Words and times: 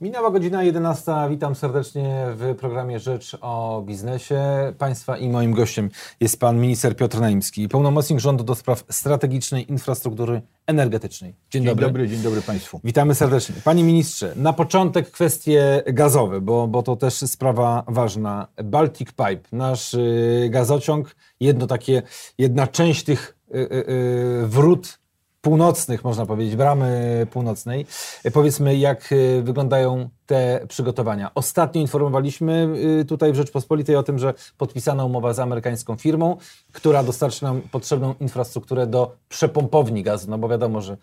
Minęła 0.00 0.30
godzina 0.30 0.62
11. 0.62 1.12
Witam 1.30 1.54
serdecznie 1.54 2.26
w 2.34 2.56
programie 2.58 3.00
Rzecz 3.00 3.36
o 3.40 3.82
biznesie. 3.86 4.40
Państwa 4.78 5.16
i 5.16 5.28
moim 5.28 5.52
gościem 5.52 5.90
jest 6.20 6.40
pan 6.40 6.60
minister 6.60 6.96
Piotr 6.96 7.20
Naimski, 7.20 7.68
pełnomocnik 7.68 8.20
rządu 8.20 8.44
do 8.44 8.54
spraw 8.54 8.84
strategicznej 8.90 9.70
infrastruktury 9.70 10.42
energetycznej. 10.66 11.30
Dzień, 11.30 11.62
dzień 11.62 11.64
dobry. 11.64 11.86
dobry. 11.86 12.08
Dzień 12.08 12.22
dobry 12.22 12.42
Państwu. 12.42 12.80
Witamy 12.84 13.14
serdecznie. 13.14 13.54
Panie 13.64 13.84
ministrze, 13.84 14.32
na 14.36 14.52
początek 14.52 15.10
kwestie 15.10 15.82
gazowe, 15.86 16.40
bo, 16.40 16.68
bo 16.68 16.82
to 16.82 16.96
też 16.96 17.14
sprawa 17.14 17.84
ważna. 17.88 18.48
Baltic 18.64 19.08
Pipe, 19.08 19.48
nasz 19.52 19.94
y, 19.94 20.48
gazociąg, 20.50 21.16
jedno 21.40 21.66
takie, 21.66 22.02
jedna 22.38 22.66
część 22.66 23.04
tych 23.04 23.36
y, 23.54 23.58
y, 23.58 24.46
wrót 24.46 24.98
północnych, 25.46 26.04
można 26.04 26.26
powiedzieć, 26.26 26.56
bramy 26.56 27.26
północnej. 27.30 27.86
Powiedzmy, 28.32 28.76
jak 28.76 29.12
y, 29.12 29.42
wyglądają 29.42 30.08
te 30.26 30.60
przygotowania. 30.68 31.30
Ostatnio 31.34 31.80
informowaliśmy 31.80 32.68
y, 33.00 33.04
tutaj 33.04 33.32
w 33.32 33.36
Rzeczpospolitej 33.36 33.96
o 33.96 34.02
tym, 34.02 34.18
że 34.18 34.34
podpisana 34.58 35.04
umowa 35.04 35.34
z 35.34 35.38
amerykańską 35.38 35.96
firmą, 35.96 36.36
która 36.72 37.02
dostarczy 37.02 37.44
nam 37.44 37.60
potrzebną 37.60 38.14
infrastrukturę 38.20 38.86
do 38.86 39.16
przepompowni 39.28 40.02
gazu, 40.02 40.30
no 40.30 40.38
bo 40.38 40.48
wiadomo, 40.48 40.80
że 40.80 40.96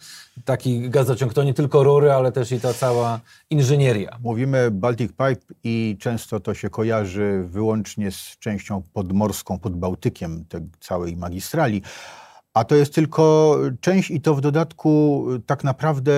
taki 0.46 0.90
gazociąg 0.90 1.34
to 1.34 1.44
nie 1.44 1.54
tylko 1.54 1.84
rury, 1.84 2.12
ale 2.12 2.32
też 2.32 2.52
i 2.52 2.60
ta 2.60 2.74
cała 2.74 3.20
inżynieria. 3.50 4.18
Mówimy 4.24 4.72
Baltic 4.72 5.12
Pipe 5.12 5.54
i 5.64 5.98
często 6.00 6.40
to 6.40 6.54
się 6.54 6.70
kojarzy 6.70 7.44
wyłącznie 7.48 8.12
z 8.12 8.38
częścią 8.40 8.84
podmorską 8.94 9.60
pod 9.60 9.76
Bałtykiem 9.76 10.46
tej 10.46 10.62
całej 10.80 11.18
magistrali, 11.18 11.82
a 12.54 12.64
to 12.64 12.76
jest 12.76 12.94
tylko 12.94 13.58
część 13.82 14.12
i 14.12 14.22
to 14.22 14.36
w 14.36 14.42
dodatku 14.42 15.26
tak 15.46 15.64
naprawdę 15.64 16.14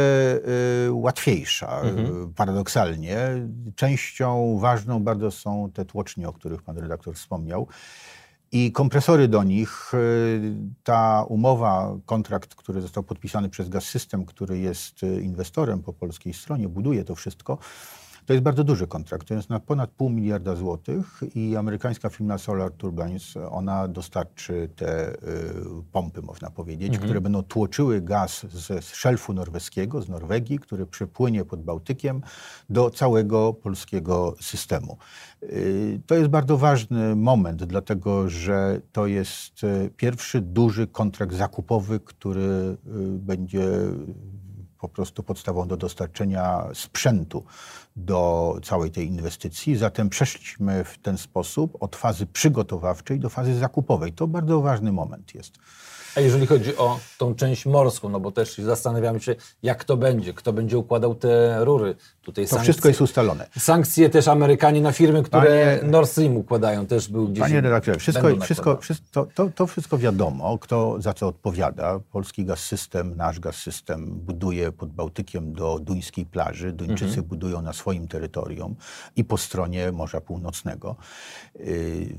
y, 0.88 0.92
łatwiejsza, 0.92 1.82
mhm. 1.82 2.34
paradoksalnie. 2.34 3.18
Częścią 3.76 4.58
ważną 4.60 5.04
bardzo 5.04 5.32
są 5.32 5.72
te 5.74 5.86
tłocznie, 5.86 6.30
o 6.30 6.34
których 6.34 6.62
pan 6.64 6.78
redaktor 6.78 7.16
wspomniał. 7.16 7.68
I 8.52 8.72
kompresory 8.72 9.28
do 9.28 9.44
nich, 9.44 9.94
y, 9.94 10.56
ta 10.84 11.26
umowa, 11.30 11.98
kontrakt, 12.06 12.56
który 12.56 12.82
został 12.82 13.04
podpisany 13.04 13.50
przez 13.50 13.70
Gaz 13.70 13.84
System, 13.84 14.26
który 14.26 14.60
jest 14.60 15.04
y, 15.04 15.22
inwestorem 15.22 15.84
po 15.84 15.94
polskiej 15.94 16.34
stronie, 16.34 16.70
buduje 16.70 17.04
to 17.04 17.16
wszystko, 17.16 17.58
to 18.26 18.34
jest 18.34 18.44
bardzo 18.44 18.64
duży 18.64 18.88
kontrakt. 18.88 19.28
To 19.28 19.34
jest 19.34 19.50
na 19.50 19.60
ponad 19.60 19.90
pół 19.92 20.10
miliarda 20.10 20.56
złotych 20.56 21.22
i 21.36 21.56
amerykańska 21.56 22.10
firma 22.10 22.38
Solar 22.38 22.72
Turbines, 22.72 23.34
ona 23.50 23.88
dostarczy 23.88 24.70
te 24.76 25.14
y, 25.14 25.16
pompy, 25.92 26.22
można 26.22 26.50
powiedzieć, 26.50 26.88
mhm. 26.88 27.04
które 27.04 27.22
będą 27.22 27.44
tłoczyły 27.44 28.02
gaz 28.02 28.46
ze 28.50 28.82
szelfu 28.82 29.34
norweskiego, 29.34 30.02
z 30.02 30.10
Norwegii, 30.10 30.60
który 30.60 30.86
przypłynie 30.86 31.46
pod 31.46 31.64
Bałtykiem 31.64 32.22
do 32.70 32.90
całego 32.90 33.54
polskiego 33.54 34.36
systemu. 34.42 34.98
Y, 35.44 36.02
to 36.06 36.16
jest 36.16 36.30
bardzo 36.30 36.58
ważny 36.58 37.16
moment, 37.16 37.64
dlatego 37.64 38.30
że 38.30 38.82
to 38.92 39.08
jest 39.08 39.64
y, 39.64 39.90
pierwszy 39.98 40.42
duży 40.42 40.88
kontrakt 40.88 41.36
zakupowy, 41.36 42.00
który 42.00 42.42
y, 42.42 42.78
będzie 43.20 43.66
po 44.80 44.90
prostu 44.90 45.24
podstawą 45.24 45.68
do 45.68 45.78
dostarczenia 45.78 46.68
sprzętu 46.74 47.44
do 47.96 48.58
całej 48.64 48.92
tej 48.92 49.08
inwestycji. 49.08 49.78
Zatem 49.78 50.10
przeszliśmy 50.10 50.84
w 50.84 50.98
ten 50.98 51.18
sposób 51.18 51.78
od 51.80 51.96
fazy 51.96 52.26
przygotowawczej 52.26 53.20
do 53.20 53.30
fazy 53.30 53.56
zakupowej. 53.56 54.14
To 54.14 54.28
bardzo 54.28 54.62
ważny 54.62 54.92
moment 54.92 55.36
jest. 55.36 55.58
A 56.16 56.20
jeżeli 56.20 56.48
chodzi 56.48 56.78
o 56.78 57.00
tą 57.18 57.36
część 57.36 57.66
morską, 57.66 58.10
no 58.10 58.20
bo 58.20 58.32
też 58.32 58.58
zastanawiamy 58.58 59.20
się, 59.20 59.36
jak 59.64 59.84
to 59.84 59.98
będzie, 59.98 60.34
kto 60.34 60.54
będzie 60.54 60.78
układał 60.78 61.16
te 61.16 61.66
rury. 61.66 61.96
Tutaj 62.22 62.46
to 62.46 62.50
sankcje, 62.50 62.64
wszystko 62.64 62.88
jest 62.88 63.02
ustalone. 63.02 63.48
Sankcje 63.60 64.10
też 64.10 64.28
Amerykanie 64.28 64.82
na 64.82 64.92
firmy, 64.92 65.24
które 65.24 65.78
Panie, 65.80 65.92
Nord 65.92 66.10
Stream 66.10 66.38
układają, 66.38 66.86
też 66.86 67.08
był 67.08 67.28
gdzieś. 67.28 67.44
Panie 67.44 67.62
redaktorze, 67.62 68.00
wszystko, 68.00 68.28
wszystko, 68.42 68.78
wszystko 68.78 69.28
to, 69.36 69.50
to, 69.56 69.68
wszystko 69.68 69.98
wiadomo, 69.98 70.58
kto 70.58 70.96
za 71.02 71.14
co 71.14 71.28
odpowiada. 71.28 72.00
Polski 72.12 72.46
gaz 72.46 72.60
system, 72.60 73.16
nasz 73.16 73.40
gaz 73.40 73.56
system 73.56 74.06
buduje 74.12 74.65
pod 74.72 74.94
Bałtykiem 74.94 75.54
do 75.54 75.80
duńskiej 75.80 76.26
plaży. 76.26 76.72
Duńczycy 76.72 77.06
mhm. 77.06 77.28
budują 77.28 77.62
na 77.62 77.74
swoim 77.74 78.08
terytorium 78.08 78.76
i 79.16 79.24
po 79.24 79.38
stronie 79.38 79.92
Morza 79.92 80.22
Północnego. 80.22 80.96
Yy, 81.60 82.16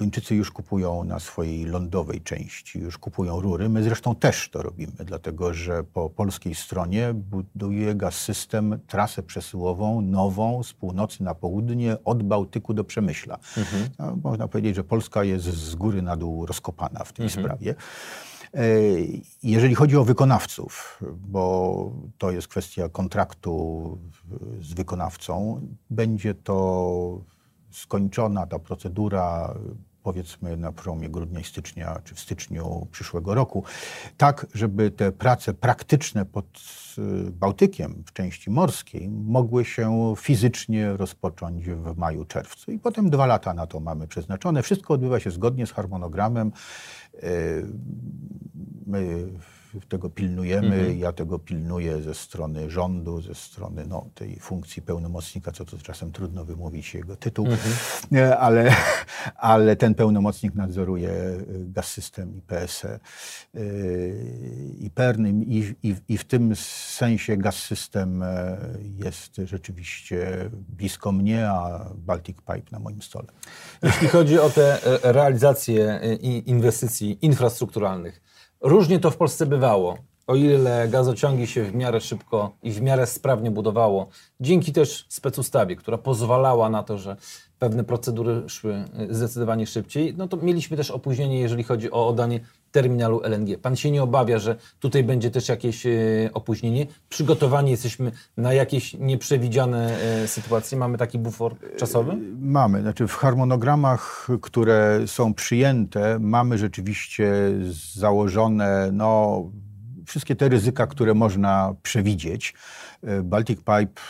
Duńczycy 0.00 0.34
już 0.34 0.50
kupują 0.50 1.04
na 1.04 1.18
swojej 1.18 1.64
lądowej 1.64 2.20
części, 2.20 2.78
już 2.78 2.98
kupują 2.98 3.40
rury. 3.40 3.68
My 3.68 3.82
zresztą 3.82 4.14
też 4.14 4.48
to 4.50 4.62
robimy, 4.62 4.92
dlatego 5.04 5.54
że 5.54 5.84
po 5.84 6.10
polskiej 6.10 6.54
stronie 6.54 7.14
buduje 7.14 7.94
Gaz 7.94 8.14
System 8.14 8.78
trasę 8.86 9.22
przesyłową 9.22 10.00
nową 10.00 10.62
z 10.62 10.72
północy 10.72 11.24
na 11.24 11.34
południe 11.34 11.96
od 12.04 12.22
Bałtyku 12.22 12.74
do 12.74 12.84
Przemyśla. 12.84 13.38
Mhm. 13.56 13.88
No, 13.98 14.16
można 14.22 14.48
powiedzieć, 14.48 14.76
że 14.76 14.84
Polska 14.84 15.24
jest 15.24 15.44
z 15.44 15.74
góry 15.74 16.02
na 16.02 16.16
dół 16.16 16.46
rozkopana 16.46 17.04
w 17.04 17.12
tej 17.12 17.26
mhm. 17.26 17.44
sprawie. 17.44 17.74
E, 18.54 18.62
jeżeli 19.42 19.74
chodzi 19.74 19.96
o 19.96 20.04
wykonawców, 20.04 21.00
bo 21.16 21.92
to 22.18 22.30
jest 22.30 22.48
kwestia 22.48 22.88
kontraktu 22.88 23.98
z 24.60 24.72
wykonawcą, 24.72 25.60
będzie 25.90 26.34
to 26.34 27.20
skończona 27.70 28.46
ta 28.46 28.58
procedura 28.58 29.54
powiedzmy 30.02 30.56
na 30.56 30.72
promie 30.72 31.08
grudnia 31.08 31.40
i 31.40 31.44
stycznia, 31.44 32.00
czy 32.04 32.14
w 32.14 32.20
styczniu 32.20 32.86
przyszłego 32.92 33.34
roku, 33.34 33.64
tak, 34.16 34.46
żeby 34.54 34.90
te 34.90 35.12
prace 35.12 35.54
praktyczne 35.54 36.24
pod 36.24 36.46
y, 36.98 37.30
Bałtykiem 37.30 38.02
w 38.06 38.12
części 38.12 38.50
morskiej 38.50 39.08
mogły 39.08 39.64
się 39.64 40.14
fizycznie 40.16 40.92
rozpocząć 40.92 41.70
w 41.70 41.96
maju, 41.96 42.24
czerwcu. 42.24 42.72
I 42.72 42.78
potem 42.78 43.10
dwa 43.10 43.26
lata 43.26 43.54
na 43.54 43.66
to 43.66 43.80
mamy 43.80 44.08
przeznaczone. 44.08 44.62
Wszystko 44.62 44.94
odbywa 44.94 45.20
się 45.20 45.30
zgodnie 45.30 45.66
z 45.66 45.72
harmonogramem. 45.72 46.52
Y, 47.14 47.66
my 48.86 49.28
tego 49.88 50.10
pilnujemy. 50.10 50.76
Mhm. 50.76 50.98
Ja 50.98 51.12
tego 51.12 51.38
pilnuję 51.38 52.02
ze 52.02 52.14
strony 52.14 52.70
rządu, 52.70 53.20
ze 53.20 53.34
strony 53.34 53.86
no, 53.86 54.06
tej 54.14 54.40
funkcji 54.40 54.82
pełnomocnika, 54.82 55.52
co 55.52 55.64
to 55.64 55.78
czasem 55.78 56.12
trudno 56.12 56.44
wymówić 56.44 56.94
jego 56.94 57.16
tytuł, 57.16 57.46
mhm. 57.46 58.32
ale, 58.38 58.74
ale 59.36 59.76
ten 59.76 59.94
pełnomocnik 59.94 60.54
nadzoruje 60.54 61.10
y, 61.10 61.44
Gaz 61.48 61.86
System 61.86 62.36
i 62.36 62.42
PSE 62.42 63.00
y, 63.54 64.76
i 64.78 64.90
PERN 64.90 65.26
i, 65.26 65.74
i, 65.82 65.94
i 66.08 66.18
w 66.18 66.24
tym 66.24 66.56
sensie 66.56 67.36
Gaz 67.36 67.56
System 67.56 68.22
e, 68.22 68.58
jest 69.04 69.36
rzeczywiście 69.44 70.50
blisko 70.52 71.12
mnie, 71.12 71.48
a 71.48 71.90
Baltic 71.94 72.36
Pipe 72.36 72.70
na 72.70 72.78
moim 72.78 73.02
stole. 73.02 73.26
Jeśli 73.82 74.08
chodzi 74.08 74.38
o 74.38 74.50
te 74.50 74.84
e, 75.04 75.12
realizacje 75.12 76.00
e, 76.00 76.14
inwestycji 76.38 77.18
infrastrukturalnych, 77.22 78.29
Różnie 78.60 79.00
to 79.00 79.10
w 79.10 79.16
Polsce 79.16 79.46
bywało. 79.46 79.98
O 80.26 80.34
ile 80.34 80.88
gazociągi 80.88 81.46
się 81.46 81.64
w 81.64 81.74
miarę 81.74 82.00
szybko 82.00 82.52
i 82.62 82.72
w 82.72 82.82
miarę 82.82 83.06
sprawnie 83.06 83.50
budowało, 83.50 84.08
dzięki 84.40 84.72
też 84.72 85.06
specustawie, 85.08 85.76
która 85.76 85.98
pozwalała 85.98 86.70
na 86.70 86.82
to, 86.82 86.98
że 86.98 87.16
pewne 87.58 87.84
procedury 87.84 88.48
szły 88.48 88.84
y, 89.10 89.14
zdecydowanie 89.14 89.66
szybciej, 89.66 90.14
no 90.16 90.28
to 90.28 90.36
mieliśmy 90.36 90.76
też 90.76 90.90
opóźnienie, 90.90 91.40
jeżeli 91.40 91.62
chodzi 91.62 91.90
o 91.90 92.08
oddanie 92.08 92.40
terminalu 92.72 93.20
LNG. 93.24 93.58
Pan 93.58 93.76
się 93.76 93.90
nie 93.90 94.02
obawia, 94.02 94.38
że 94.38 94.56
tutaj 94.80 95.04
będzie 95.04 95.30
też 95.30 95.48
jakieś 95.48 95.86
y, 95.86 96.30
opóźnienie? 96.34 96.86
Przygotowani 97.08 97.70
jesteśmy 97.70 98.12
na 98.36 98.52
jakieś 98.52 98.94
nieprzewidziane 98.94 99.98
y, 100.24 100.28
sytuacje? 100.28 100.78
Mamy 100.78 100.98
taki 100.98 101.18
bufor 101.18 101.54
czasowy? 101.76 102.16
Mamy. 102.40 102.82
Znaczy 102.82 103.06
w 103.06 103.14
harmonogramach, 103.14 104.28
które 104.42 105.00
są 105.06 105.34
przyjęte, 105.34 106.18
mamy 106.20 106.58
rzeczywiście 106.58 107.32
założone 107.94 108.90
no, 108.92 109.42
wszystkie 110.06 110.36
te 110.36 110.48
ryzyka, 110.48 110.86
które 110.86 111.14
można 111.14 111.74
przewidzieć. 111.82 112.54
Baltic 113.22 113.58
Pipe 113.58 114.00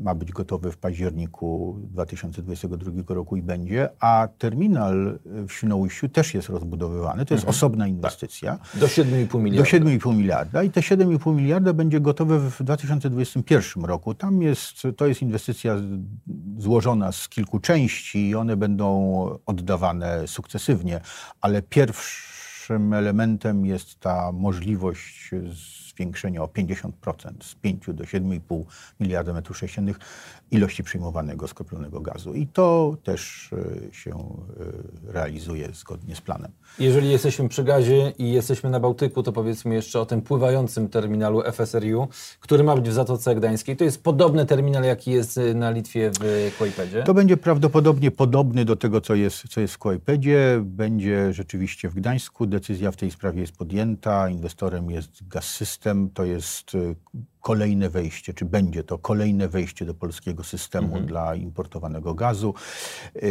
ma 0.00 0.14
być 0.14 0.32
gotowy 0.32 0.72
w 0.72 0.78
październiku 0.78 1.78
2022 1.82 3.14
roku 3.14 3.36
i 3.36 3.42
będzie, 3.42 3.88
a 4.00 4.28
terminal 4.38 5.18
w 5.24 5.52
Świnoujściu 5.52 6.08
też 6.08 6.34
jest 6.34 6.48
rozbudowywany. 6.48 7.26
To 7.26 7.34
jest 7.34 7.44
mhm. 7.44 7.50
osobna 7.50 7.86
inwestycja. 7.86 8.58
Do 8.74 8.86
7,5 8.86 9.42
miliarda. 9.42 9.78
Do 9.78 9.84
7,5 9.86 10.16
miliarda 10.16 10.62
i 10.62 10.70
te 10.70 10.80
7,5 10.80 11.34
miliarda 11.34 11.72
będzie 11.72 12.00
gotowe 12.00 12.38
w 12.38 12.62
2021 12.62 13.84
roku. 13.84 14.14
Tam 14.14 14.42
jest, 14.42 14.82
to 14.96 15.06
jest 15.06 15.22
inwestycja 15.22 15.76
złożona 16.58 17.12
z 17.12 17.28
kilku 17.28 17.60
części 17.60 18.28
i 18.28 18.34
one 18.34 18.56
będą 18.56 19.38
oddawane 19.46 20.28
sukcesywnie, 20.28 21.00
ale 21.40 21.62
pierwszy 21.62 22.49
Pierwszym 22.70 22.92
elementem 22.92 23.66
jest 23.66 24.00
ta 24.00 24.32
możliwość 24.32 25.30
zwiększenia 26.00 26.42
o 26.42 26.46
50% 26.46 26.90
z 27.42 27.54
5 27.54 27.84
do 27.88 28.04
7,5 28.04 28.64
miliarda 29.00 29.32
metrów 29.32 29.58
sześciennych 29.58 29.98
ilości 30.50 30.84
przyjmowanego 30.84 31.48
skroplonego 31.48 32.00
gazu. 32.00 32.34
I 32.34 32.46
to 32.46 32.96
też 33.02 33.50
e, 33.52 33.94
się 33.94 34.10
e, 34.10 35.12
realizuje 35.12 35.68
zgodnie 35.72 36.16
z 36.16 36.20
planem. 36.20 36.50
Jeżeli 36.78 37.10
jesteśmy 37.10 37.48
przy 37.48 37.64
gazie 37.64 38.12
i 38.18 38.32
jesteśmy 38.32 38.70
na 38.70 38.80
Bałtyku, 38.80 39.22
to 39.22 39.32
powiedzmy 39.32 39.74
jeszcze 39.74 40.00
o 40.00 40.06
tym 40.06 40.22
pływającym 40.22 40.88
terminalu 40.88 41.42
FSRU, 41.52 42.08
który 42.40 42.64
ma 42.64 42.76
być 42.76 42.88
w 42.88 42.92
Zatoce 42.92 43.34
Gdańskiej. 43.34 43.76
To 43.76 43.84
jest 43.84 44.02
podobny 44.02 44.46
terminal, 44.46 44.84
jaki 44.84 45.10
jest 45.10 45.38
e, 45.38 45.54
na 45.54 45.70
Litwie 45.70 46.10
w 46.20 46.54
Kłajpedzie? 46.58 47.02
To 47.02 47.14
będzie 47.14 47.36
prawdopodobnie 47.36 48.10
podobny 48.10 48.64
do 48.64 48.76
tego, 48.76 49.00
co 49.00 49.14
jest, 49.14 49.48
co 49.48 49.60
jest 49.60 49.74
w 49.74 49.78
Kłajpedzie. 49.78 50.60
Będzie 50.64 51.32
rzeczywiście 51.32 51.88
w 51.88 51.94
Gdańsku. 51.94 52.46
Decyzja 52.60 52.92
w 52.92 52.96
tej 52.96 53.10
sprawie 53.10 53.40
jest 53.40 53.56
podjęta. 53.56 54.28
Inwestorem 54.28 54.90
jest 54.90 55.28
Gaz 55.28 55.44
System. 55.44 56.10
To 56.10 56.24
jest 56.24 56.72
kolejne 57.40 57.90
wejście, 57.90 58.34
czy 58.34 58.44
będzie 58.44 58.84
to 58.84 58.98
kolejne 58.98 59.48
wejście 59.48 59.84
do 59.84 59.94
polskiego 59.94 60.44
systemu 60.44 60.86
mhm. 60.86 61.06
dla 61.06 61.34
importowanego 61.34 62.14
gazu. 62.14 62.54
Yy, 63.14 63.22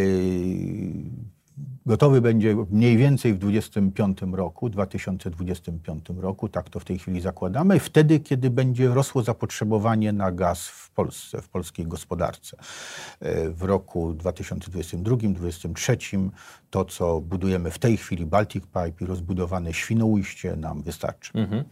gotowy 1.86 2.22
będzie 2.22 2.56
mniej 2.72 2.98
więcej 2.98 3.34
w 3.34 3.38
2025 3.38 4.38
roku, 4.38 4.70
2025 4.70 6.06
roku, 6.18 6.50
tak 6.50 6.70
to 6.70 6.80
w 6.80 6.86
tej 6.86 7.00
chwili 7.00 7.22
zakładamy, 7.22 7.80
wtedy, 7.80 8.20
kiedy 8.20 8.50
będzie 8.50 8.88
rosło 8.88 9.24
zapotrzebowanie 9.24 10.14
na 10.14 10.32
gaz 10.32 10.68
w 10.68 10.92
Polsce, 10.92 11.42
w 11.42 11.50
polskiej 11.50 11.88
gospodarce. 11.88 12.58
Yy, 13.22 13.54
w 13.54 13.64
roku 13.64 14.14
2022-2023 14.14 16.30
to, 16.70 16.86
co 16.86 17.22
budujemy 17.22 17.72
w 17.72 17.80
tej 17.80 17.98
chwili, 17.98 18.26
Baltic 18.26 18.66
Pipe 18.66 18.94
i 19.02 19.06
rozbudowane 19.06 19.74
Świnoujście 19.74 20.56
nam 20.56 20.82
wystarczy. 20.82 21.32
Mhm 21.34 21.64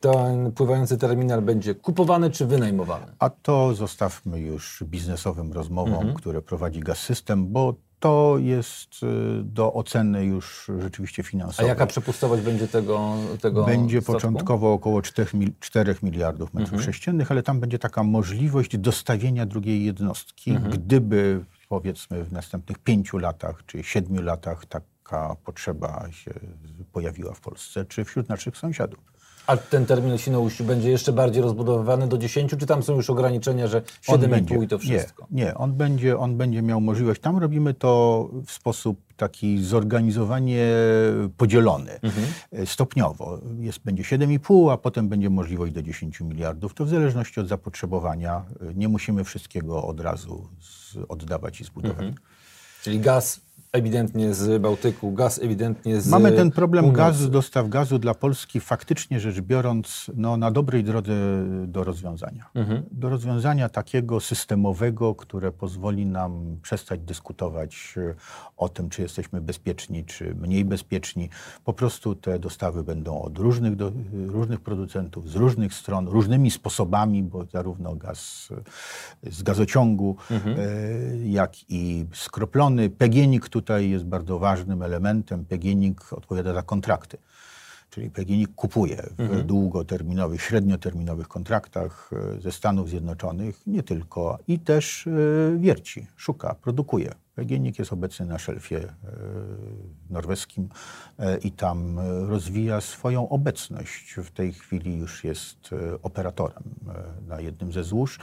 ten 0.00 0.52
pływający 0.52 0.98
terminal 0.98 1.42
będzie 1.42 1.74
kupowany 1.74 2.30
czy 2.30 2.46
wynajmowany? 2.46 3.06
A 3.18 3.30
to 3.30 3.74
zostawmy 3.74 4.40
już 4.40 4.84
biznesowym 4.86 5.52
rozmowom, 5.52 5.94
mhm. 5.94 6.14
które 6.14 6.42
prowadzi 6.42 6.80
Gaz 6.80 6.98
System, 6.98 7.48
bo 7.48 7.74
to 8.00 8.36
jest 8.38 9.02
y, 9.02 9.06
do 9.44 9.72
oceny 9.74 10.24
już 10.24 10.70
rzeczywiście 10.78 11.22
finansowej. 11.22 11.66
A 11.66 11.68
jaka 11.68 11.86
przepustowość 11.86 12.42
będzie 12.42 12.68
tego, 12.68 13.14
tego 13.40 13.64
Będzie 13.64 14.00
statku? 14.00 14.12
początkowo 14.12 14.72
około 14.72 15.02
4, 15.02 15.30
4 15.60 15.94
miliardów 16.02 16.54
metrów 16.54 16.72
mhm. 16.72 16.92
sześciennych, 16.92 17.30
ale 17.30 17.42
tam 17.42 17.60
będzie 17.60 17.78
taka 17.78 18.02
możliwość 18.02 18.78
dostawienia 18.78 19.46
drugiej 19.46 19.84
jednostki, 19.84 20.50
mhm. 20.50 20.72
gdyby 20.72 21.44
powiedzmy 21.68 22.24
w 22.24 22.32
następnych 22.32 22.78
pięciu 22.78 23.18
latach 23.18 23.62
czy 23.66 23.82
siedmiu 23.82 24.22
latach 24.22 24.66
taka 24.66 25.36
potrzeba 25.44 26.06
się 26.10 26.30
pojawiła 26.92 27.34
w 27.34 27.40
Polsce 27.40 27.84
czy 27.84 28.04
wśród 28.04 28.28
naszych 28.28 28.56
sąsiadów. 28.56 29.09
A 29.50 29.56
ten 29.56 29.86
terminal 29.86 30.18
Świnoujściu 30.18 30.64
będzie 30.64 30.90
jeszcze 30.90 31.12
bardziej 31.12 31.42
rozbudowywany 31.42 32.08
do 32.08 32.18
10, 32.18 32.50
czy 32.58 32.66
tam 32.66 32.82
są 32.82 32.96
już 32.96 33.10
ograniczenia, 33.10 33.66
że 33.66 33.80
7,5 33.80 34.62
i 34.62 34.68
to 34.68 34.78
wszystko? 34.78 35.26
Nie, 35.30 35.44
nie 35.44 35.54
on, 35.54 35.72
będzie, 35.72 36.18
on 36.18 36.36
będzie 36.36 36.62
miał 36.62 36.80
możliwość. 36.80 37.20
Tam 37.20 37.38
robimy 37.38 37.74
to 37.74 38.28
w 38.46 38.52
sposób 38.52 39.00
taki 39.16 39.64
zorganizowanie 39.64 40.66
podzielony, 41.36 42.00
mhm. 42.02 42.26
stopniowo. 42.66 43.38
Jest, 43.58 43.78
będzie 43.84 44.02
7,5, 44.02 44.72
a 44.72 44.76
potem 44.76 45.08
będzie 45.08 45.30
możliwość 45.30 45.72
do 45.72 45.82
10 45.82 46.20
miliardów. 46.20 46.74
To 46.74 46.84
w 46.84 46.88
zależności 46.88 47.40
od 47.40 47.48
zapotrzebowania. 47.48 48.44
Nie 48.74 48.88
musimy 48.88 49.24
wszystkiego 49.24 49.86
od 49.86 50.00
razu 50.00 50.48
z, 50.60 50.96
oddawać 51.08 51.60
i 51.60 51.64
zbudować. 51.64 52.06
Mhm. 52.06 52.14
Czyli 52.82 53.00
gaz 53.00 53.40
ewidentnie 53.72 54.34
z 54.34 54.62
Bałtyku, 54.62 55.12
gaz 55.12 55.38
ewidentnie 55.42 56.00
z 56.00 56.08
Mamy 56.08 56.32
ten 56.32 56.50
problem 56.50 56.84
północy. 56.84 56.98
gazu, 56.98 57.28
dostaw 57.28 57.68
gazu 57.68 57.98
dla 57.98 58.14
Polski 58.14 58.60
faktycznie 58.60 59.20
rzecz 59.20 59.40
biorąc 59.40 60.10
no, 60.16 60.36
na 60.36 60.50
dobrej 60.50 60.84
drodze 60.84 61.12
do 61.66 61.84
rozwiązania. 61.84 62.50
Mhm. 62.54 62.82
Do 62.92 63.08
rozwiązania 63.08 63.68
takiego 63.68 64.20
systemowego, 64.20 65.14
które 65.14 65.52
pozwoli 65.52 66.06
nam 66.06 66.58
przestać 66.62 67.00
dyskutować 67.00 67.94
e, 67.96 68.14
o 68.56 68.68
tym, 68.68 68.88
czy 68.88 69.02
jesteśmy 69.02 69.40
bezpieczni, 69.40 70.04
czy 70.04 70.34
mniej 70.34 70.64
bezpieczni. 70.64 71.28
Po 71.64 71.72
prostu 71.72 72.14
te 72.14 72.38
dostawy 72.38 72.82
będą 72.82 73.22
od 73.22 73.38
różnych, 73.38 73.76
do, 73.76 73.92
różnych 74.26 74.60
producentów, 74.60 75.30
z 75.30 75.36
różnych 75.36 75.74
stron, 75.74 76.08
różnymi 76.08 76.50
sposobami, 76.50 77.22
bo 77.22 77.44
zarówno 77.44 77.94
gaz 77.94 78.48
z 79.22 79.42
gazociągu, 79.42 80.16
mhm. 80.30 80.56
e, 80.58 80.62
jak 81.28 81.52
i 81.68 82.06
skroplony, 82.14 82.90
PGNiG, 82.90 83.48
tutaj 83.50 83.90
jest 83.90 84.04
bardzo 84.04 84.38
ważnym 84.38 84.82
elementem. 84.82 85.44
PGNiG 85.44 86.12
odpowiada 86.12 86.54
za 86.54 86.62
kontrakty. 86.62 87.18
Czyli 87.90 88.10
PGNiG 88.10 88.54
kupuje 88.54 88.96
w 89.16 89.20
mhm. 89.20 89.46
długoterminowych, 89.46 90.42
średnioterminowych 90.42 91.28
kontraktach 91.28 92.10
e, 92.36 92.40
ze 92.40 92.52
Stanów 92.52 92.88
Zjednoczonych, 92.88 93.66
nie 93.66 93.82
tylko, 93.82 94.38
i 94.48 94.58
też 94.58 95.06
e, 95.06 95.10
wierci, 95.58 96.06
szuka, 96.16 96.54
produkuje. 96.54 97.14
PGNiG 97.34 97.78
jest 97.78 97.92
obecny 97.92 98.26
na 98.26 98.38
szelfie 98.38 98.78
e, 98.78 98.92
norweskim 100.10 100.68
i 101.44 101.52
tam 101.52 101.98
rozwija 102.28 102.80
swoją 102.80 103.28
obecność. 103.28 104.14
W 104.24 104.30
tej 104.30 104.52
chwili 104.52 104.98
już 104.98 105.24
jest 105.24 105.70
operatorem 106.02 106.62
na 107.28 107.40
jednym 107.40 107.72
ze 107.72 107.84
złóż 107.84 108.18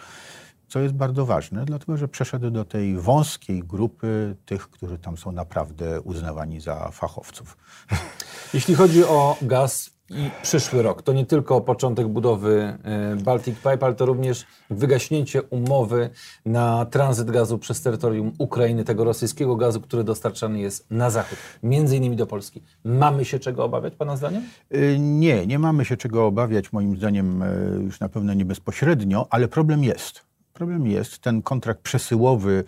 co 0.67 0.79
jest 0.79 0.93
bardzo 0.93 1.25
ważne, 1.25 1.65
dlatego 1.65 1.97
że 1.97 2.07
przeszedł 2.07 2.49
do 2.49 2.65
tej 2.65 2.97
wąskiej 2.97 3.59
grupy 3.59 4.35
tych, 4.45 4.69
którzy 4.69 4.97
tam 4.97 5.17
są 5.17 5.31
naprawdę 5.31 6.01
uznawani 6.01 6.61
za 6.61 6.91
fachowców. 6.91 7.57
Jeśli 8.53 8.75
chodzi 8.75 9.03
o 9.03 9.37
gaz 9.41 9.97
i 10.09 10.29
przyszły 10.43 10.81
rok, 10.81 11.01
to 11.01 11.13
nie 11.13 11.25
tylko 11.25 11.61
początek 11.61 12.07
budowy 12.07 12.77
e, 12.83 13.15
Baltic 13.15 13.55
Pipe, 13.55 13.85
ale 13.85 13.95
to 13.95 14.05
również 14.05 14.45
wygaśnięcie 14.69 15.41
umowy 15.41 16.09
na 16.45 16.85
tranzyt 16.85 17.31
gazu 17.31 17.57
przez 17.57 17.81
terytorium 17.81 18.31
Ukrainy, 18.37 18.83
tego 18.83 19.03
rosyjskiego 19.03 19.55
gazu, 19.55 19.81
który 19.81 20.03
dostarczany 20.03 20.59
jest 20.59 20.91
na 20.91 21.09
zachód, 21.09 21.37
między 21.63 21.97
innymi 21.97 22.15
do 22.15 22.27
Polski. 22.27 22.63
Mamy 22.83 23.25
się 23.25 23.39
czego 23.39 23.63
obawiać, 23.63 23.95
Pana 23.95 24.17
zdaniem? 24.17 24.43
E, 24.71 24.99
nie, 24.99 25.47
nie 25.47 25.59
mamy 25.59 25.85
się 25.85 25.97
czego 25.97 26.25
obawiać, 26.25 26.73
moim 26.73 26.97
zdaniem 26.97 27.43
e, 27.43 27.47
już 27.83 27.99
na 27.99 28.09
pewno 28.09 28.33
nie 28.33 28.45
bezpośrednio, 28.45 29.27
ale 29.29 29.47
problem 29.47 29.83
jest. 29.83 30.26
Problem 30.57 30.87
jest, 30.87 31.19
ten 31.19 31.41
kontrakt 31.41 31.81
przesyłowy 31.81 32.63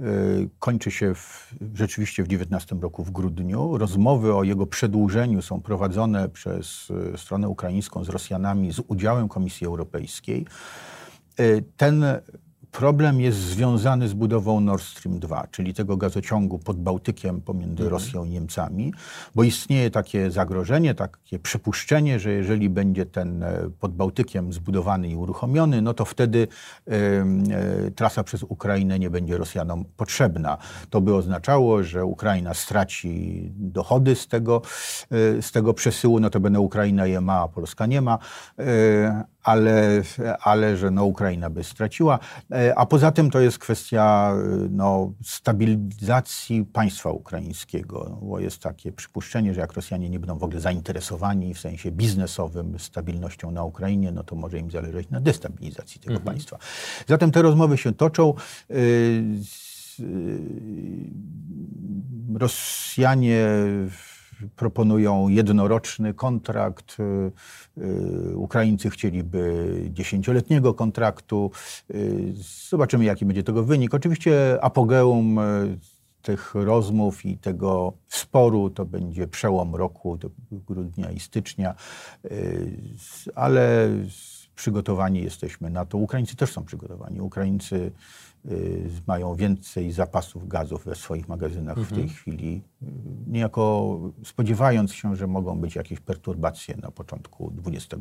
y, 0.00 0.04
kończy 0.58 0.90
się 0.90 1.14
w, 1.14 1.54
rzeczywiście 1.74 2.22
w 2.22 2.28
19 2.28 2.76
roku 2.76 3.04
w 3.04 3.10
grudniu. 3.10 3.78
Rozmowy 3.78 4.34
o 4.34 4.44
jego 4.44 4.66
przedłużeniu 4.66 5.42
są 5.42 5.62
prowadzone 5.62 6.28
przez 6.28 6.90
y, 7.14 7.18
stronę 7.18 7.48
ukraińską 7.48 8.04
z 8.04 8.08
Rosjanami 8.08 8.72
z 8.72 8.80
udziałem 8.88 9.28
Komisji 9.28 9.66
Europejskiej. 9.66 10.46
Y, 11.40 11.64
ten 11.76 12.04
Problem 12.72 13.20
jest 13.20 13.38
związany 13.38 14.08
z 14.08 14.12
budową 14.14 14.60
Nord 14.60 14.82
Stream 14.82 15.18
2, 15.18 15.46
czyli 15.50 15.74
tego 15.74 15.96
gazociągu 15.96 16.58
pod 16.58 16.80
Bałtykiem 16.80 17.40
pomiędzy 17.40 17.82
mhm. 17.82 17.90
Rosją 17.90 18.24
i 18.24 18.30
Niemcami, 18.30 18.92
bo 19.34 19.42
istnieje 19.42 19.90
takie 19.90 20.30
zagrożenie, 20.30 20.94
takie 20.94 21.38
przypuszczenie, 21.38 22.20
że 22.20 22.30
jeżeli 22.30 22.70
będzie 22.70 23.06
ten 23.06 23.42
e, 23.42 23.70
pod 23.80 23.94
Bałtykiem 23.94 24.52
zbudowany 24.52 25.08
i 25.08 25.16
uruchomiony, 25.16 25.82
no 25.82 25.94
to 25.94 26.04
wtedy 26.04 26.38
y, 26.38 26.92
y, 27.86 27.90
trasa 27.90 28.24
przez 28.24 28.42
Ukrainę 28.42 28.98
nie 28.98 29.10
będzie 29.10 29.36
Rosjanom 29.36 29.84
potrzebna. 29.96 30.58
To 30.90 31.00
by 31.00 31.14
oznaczało, 31.14 31.82
że 31.82 32.04
Ukraina 32.04 32.54
straci 32.54 33.42
dochody 33.56 34.16
z 34.16 34.28
tego, 34.28 34.62
y, 35.38 35.42
z 35.42 35.52
tego 35.52 35.74
przesyłu, 35.74 36.20
no 36.20 36.30
to 36.30 36.40
będę 36.40 36.60
Ukraina 36.60 37.06
je 37.06 37.20
ma, 37.20 37.40
a 37.40 37.48
Polska 37.48 37.86
nie 37.86 38.00
ma 38.00 38.18
ale, 39.42 40.02
ale 40.40 40.76
że 40.76 40.90
no, 40.90 41.04
Ukraina 41.04 41.50
by 41.50 41.64
straciła. 41.64 42.18
E, 42.52 42.78
a 42.78 42.86
poza 42.86 43.12
tym 43.12 43.30
to 43.30 43.40
jest 43.40 43.58
kwestia 43.58 44.34
no, 44.70 45.12
stabilizacji 45.24 46.64
państwa 46.64 47.10
ukraińskiego, 47.10 48.18
bo 48.22 48.40
jest 48.40 48.58
takie 48.58 48.92
przypuszczenie, 48.92 49.54
że 49.54 49.60
jak 49.60 49.72
Rosjanie 49.72 50.10
nie 50.10 50.20
będą 50.20 50.38
w 50.38 50.42
ogóle 50.42 50.60
zainteresowani 50.60 51.54
w 51.54 51.60
sensie 51.60 51.90
biznesowym 51.90 52.78
stabilnością 52.78 53.50
na 53.50 53.64
Ukrainie, 53.64 54.12
no 54.12 54.24
to 54.24 54.36
może 54.36 54.58
im 54.58 54.70
zależeć 54.70 55.10
na 55.10 55.20
destabilizacji 55.20 56.00
tego 56.00 56.14
mhm. 56.14 56.34
państwa. 56.34 56.58
Zatem 57.08 57.30
te 57.30 57.42
rozmowy 57.42 57.78
się 57.78 57.92
toczą. 57.92 58.34
E, 58.70 58.74
e, 58.74 58.82
Rosjanie 62.34 63.46
proponują 64.56 65.28
jednoroczny 65.28 66.14
kontrakt. 66.14 66.96
Y, 67.00 67.82
y, 67.82 68.36
Ukraińcy 68.36 68.90
chcieliby 68.90 69.66
dziesięcioletniego 69.90 70.74
kontraktu. 70.74 71.50
Y, 71.90 72.32
zobaczymy, 72.70 73.04
jaki 73.04 73.26
będzie 73.26 73.42
tego 73.42 73.64
wynik. 73.64 73.94
Oczywiście 73.94 74.58
apogeum 74.64 75.38
tych 76.22 76.54
rozmów 76.54 77.24
i 77.24 77.38
tego 77.38 77.92
sporu 78.08 78.70
to 78.70 78.84
będzie 78.84 79.28
przełom 79.28 79.74
roku, 79.74 80.18
grudnia 80.50 81.10
i 81.10 81.20
stycznia, 81.20 81.74
ale 83.34 83.88
przygotowani 84.54 85.22
jesteśmy 85.22 85.70
na 85.70 85.84
to. 85.84 85.98
Ukraińcy 85.98 86.36
też 86.36 86.52
są 86.52 86.64
przygotowani. 86.64 87.20
Ukraińcy 87.20 87.92
y, 88.46 88.90
mają 89.06 89.34
więcej 89.34 89.92
zapasów 89.92 90.48
gazów 90.48 90.84
we 90.84 90.94
swoich 90.94 91.28
magazynach 91.28 91.78
mhm. 91.78 91.86
w 91.86 91.90
tej 91.90 92.02
mhm. 92.02 92.18
chwili, 92.18 92.62
niejako 93.26 93.98
spodziewając 94.24 94.92
się, 94.92 95.16
że 95.16 95.26
mogą 95.26 95.60
być 95.60 95.74
jakieś 95.74 96.00
perturbacje 96.00 96.76
na 96.76 96.90
początku 96.90 97.50
20 97.50 97.96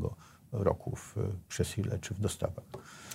roku 0.52 0.96
w 0.96 1.16
przesile 1.48 2.00
czy 2.00 2.14
w 2.14 2.20
dostawach. 2.20 2.64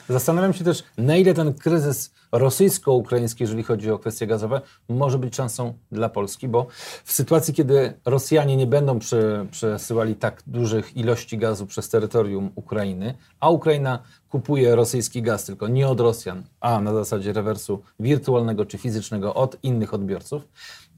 Zastanawiam 0.08 0.52
się 0.52 0.64
też, 0.64 0.84
na 0.98 1.16
ile 1.16 1.34
ten 1.34 1.54
kryzys 1.54 2.14
rosyjsko-ukraiński, 2.32 3.44
jeżeli 3.44 3.62
chodzi 3.62 3.90
o 3.90 3.98
kwestie 3.98 4.26
gazowe, 4.26 4.60
może 4.88 5.18
być 5.18 5.36
szansą 5.36 5.74
dla 5.92 6.08
Polski, 6.08 6.48
bo 6.48 6.66
w 7.04 7.12
sytuacji, 7.12 7.54
kiedy 7.54 7.92
Rosjanie 8.04 8.56
nie 8.56 8.66
będą 8.66 8.98
prze, 8.98 9.46
przesyłali 9.50 10.14
tak 10.14 10.42
dużych 10.46 10.96
ilości 10.96 11.38
gazu 11.38 11.66
przez 11.66 11.88
terytorium 11.88 12.50
Ukrainy, 12.54 13.14
a 13.40 13.50
Ukraina 13.50 14.02
kupuje 14.28 14.76
rosyjski 14.76 15.22
gaz 15.22 15.44
tylko 15.44 15.68
nie 15.68 15.88
od 15.88 16.00
Rosjan, 16.00 16.42
a 16.60 16.80
na 16.80 16.94
zasadzie 16.94 17.32
rewersu 17.32 17.82
wirtualnego 18.00 18.66
czy 18.66 18.78
fizycznego 18.78 19.34
od 19.34 19.56
innych 19.62 19.94
odbiorców, 19.94 20.42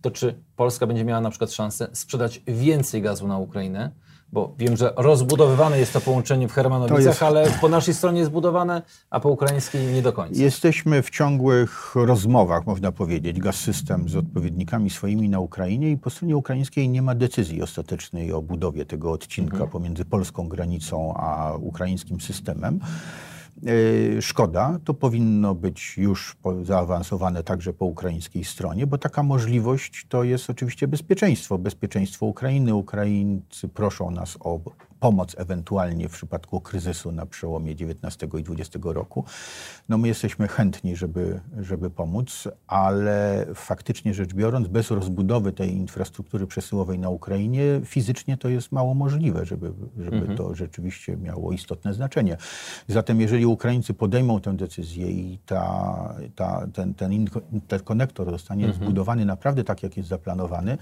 to 0.01 0.11
czy 0.11 0.35
Polska 0.57 0.87
będzie 0.87 1.05
miała 1.05 1.21
na 1.21 1.31
przykład 1.31 1.53
szansę 1.53 1.89
sprzedać 1.93 2.43
więcej 2.47 3.03
gazu 3.03 3.29
na 3.29 3.39
Ukrainę? 3.39 3.91
Bo 4.33 4.55
wiem, 4.59 4.77
że 4.77 4.93
rozbudowywane 4.97 5.79
jest 5.79 5.93
to 5.93 6.01
połączenie 6.01 6.49
w 6.49 6.53
Hermanowicach, 6.53 7.05
jest... 7.05 7.23
ale 7.23 7.47
po 7.61 7.69
naszej 7.69 7.95
stronie 7.95 8.19
jest 8.19 8.31
budowane, 8.31 8.83
a 9.11 9.21
po 9.21 9.29
ukraińskiej 9.29 9.87
nie 9.87 10.03
do 10.03 10.13
końca. 10.13 10.43
Jesteśmy 10.43 11.03
w 11.03 11.11
ciągłych 11.11 11.95
rozmowach, 11.95 12.67
można 12.67 12.93
powiedzieć, 12.93 13.41
Gaz 13.41 13.57
System 13.57 14.09
z 14.09 14.17
odpowiednikami 14.17 14.91
swoimi 14.91 15.29
na 15.29 15.41
Ukrainie 15.41 15.91
i 15.91 15.97
po 15.97 16.11
stronie 16.11 16.37
ukraińskiej 16.37 16.89
nie 16.89 17.03
ma 17.03 17.15
decyzji 17.15 17.63
ostatecznej 17.63 18.33
o 18.33 18.43
budowie 18.43 18.85
tego 18.85 19.13
odcinka 19.13 19.53
mhm. 19.53 19.71
pomiędzy 19.71 20.05
polską 20.05 20.49
granicą 20.49 21.15
a 21.17 21.53
ukraińskim 21.61 22.21
systemem. 22.21 22.81
E, 23.67 24.23
szkoda, 24.23 24.79
to 24.85 24.95
powinno 24.95 25.55
być 25.55 25.99
już 25.99 26.37
zaawansowane 26.63 27.43
także 27.43 27.73
po 27.73 27.85
ukraińskiej 27.85 28.45
stronie, 28.45 28.87
bo 28.87 28.99
taka 28.99 29.23
możliwość 29.23 30.07
to 30.09 30.25
jest 30.25 30.51
oczywiście 30.51 30.89
bezpieczeństwo, 30.89 31.59
bezpieczeństwo 31.59 32.27
Ukrainy. 32.27 32.75
Ukraińcy 32.75 33.69
proszą 33.69 34.11
nas 34.11 34.39
o 34.41 34.61
pomoc 35.01 35.35
ewentualnie 35.39 36.09
w 36.09 36.13
przypadku 36.13 36.61
kryzysu 36.61 37.13
na 37.13 37.27
przełomie 37.27 37.73
XIX 37.73 38.35
i 38.35 38.53
XX 38.53 38.85
roku. 38.85 39.25
No 39.89 39.99
my 39.99 40.09
jesteśmy 40.09 40.49
chętni, 40.49 40.97
żeby, 40.97 41.41
żeby 41.59 41.91
pomóc, 41.91 42.49
ale 42.67 43.47
faktycznie 43.55 44.15
rzecz 44.15 44.35
biorąc, 44.35 44.69
bez 44.69 44.91
rozbudowy 44.91 45.53
tej 45.53 45.73
infrastruktury 45.73 46.47
przesyłowej 46.47 46.99
na 46.99 47.09
Ukrainie, 47.09 47.81
fizycznie 47.85 48.37
to 48.37 48.49
jest 48.49 48.73
mało 48.73 48.95
możliwe, 48.95 49.47
żeby, 49.47 49.73
żeby 49.99 50.17
mhm. 50.17 50.37
to 50.37 50.55
rzeczywiście 50.55 51.17
miało 51.17 51.53
istotne 51.53 51.95
znaczenie. 51.95 52.37
Zatem 52.89 53.21
jeżeli 53.21 53.47
Ukraińcy 53.47 53.95
podejmą 53.95 54.41
tę 54.41 54.57
decyzję 54.57 55.11
i 55.11 55.39
ta, 55.47 56.15
ta, 56.35 56.67
ten, 56.73 56.95
ten 56.95 57.13
interkonektor 57.53 58.31
zostanie 58.31 58.67
mhm. 58.67 58.85
zbudowany 58.85 59.25
naprawdę 59.25 59.65
tak, 59.65 59.83
jak 59.83 59.97
jest 59.97 60.09
zaplanowany, 60.09 60.79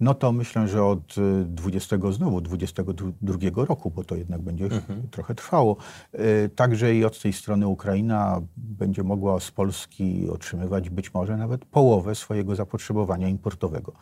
no 0.00 0.14
to 0.14 0.32
myślę, 0.32 0.68
że 0.68 0.84
od 0.84 1.14
20 1.44 1.96
znowu, 2.12 2.40
22 2.40 3.50
roku, 3.56 3.90
bo 3.90 4.04
to 4.04 4.16
jednak 4.16 4.42
będzie 4.42 4.64
mhm. 4.64 5.08
trochę 5.10 5.34
trwało. 5.34 5.76
Y, 6.14 6.50
także 6.56 6.94
i 6.94 7.04
od 7.04 7.22
tej 7.22 7.32
strony 7.32 7.66
Ukraina 7.66 8.40
będzie 8.56 9.02
mogła 9.02 9.40
z 9.40 9.50
Polski 9.50 10.28
otrzymywać 10.30 10.90
być 10.90 11.14
może 11.14 11.36
nawet 11.36 11.64
połowę 11.64 12.14
swojego 12.14 12.54
zapotrzebowania 12.54 13.28
importowego. 13.28 13.92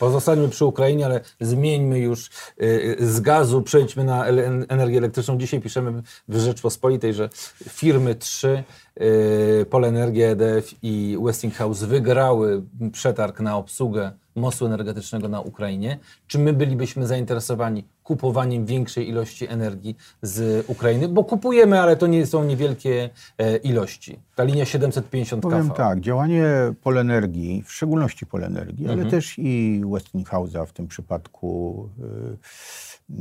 Pozostańmy 0.00 0.48
przy 0.48 0.64
Ukrainie, 0.64 1.06
ale 1.06 1.20
zmieńmy 1.40 1.98
już 1.98 2.30
y, 2.62 2.96
z 3.00 3.20
gazu, 3.20 3.62
przejdźmy 3.62 4.04
na 4.04 4.26
energię 4.68 4.98
elektryczną. 4.98 5.38
Dzisiaj 5.38 5.60
piszemy 5.60 6.02
w 6.28 6.36
Rzeczpospolitej, 6.36 7.14
że 7.14 7.28
firmy 7.68 8.14
trzy, 8.14 8.64
y, 9.00 9.66
Polenergia, 9.70 10.28
EDF 10.28 10.74
i 10.82 11.18
Westinghouse 11.22 11.82
wygrały 11.82 12.62
przetarg 12.92 13.40
na 13.40 13.56
obsługę 13.56 14.12
mostu 14.34 14.66
energetycznego 14.66 15.28
na 15.28 15.40
Ukrainie. 15.40 15.98
Czy 16.26 16.38
my 16.38 16.52
bylibyśmy 16.52 17.06
zainteresowani 17.06 17.84
kupowaniem 18.10 18.66
większej 18.66 19.08
ilości 19.08 19.46
energii 19.48 19.96
z 20.22 20.64
Ukrainy? 20.68 21.08
Bo 21.08 21.24
kupujemy, 21.24 21.80
ale 21.80 21.96
to 21.96 22.06
nie 22.06 22.26
są 22.26 22.44
niewielkie 22.44 23.10
e, 23.38 23.56
ilości. 23.56 24.18
Ta 24.34 24.44
linia 24.44 24.64
750 24.64 25.42
Powiem 25.42 25.70
tak, 25.70 26.00
działanie 26.00 26.44
Polenergii, 26.82 27.62
w 27.62 27.72
szczególności 27.72 28.26
Polenergii, 28.26 28.84
mhm. 28.84 29.00
ale 29.00 29.10
też 29.10 29.34
i 29.38 29.82
Westinghouse'a 29.84 30.66
w 30.66 30.72
tym 30.72 30.86
przypadku, 30.86 31.88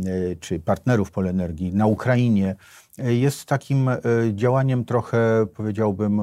e, 0.05 0.11
e, 0.11 0.35
czy 0.35 0.59
partnerów 0.59 1.11
Polenergii 1.11 1.73
na 1.73 1.85
Ukrainie, 1.85 2.55
jest 2.97 3.45
takim 3.45 3.89
działaniem 4.33 4.85
trochę, 4.85 5.45
powiedziałbym, 5.55 6.21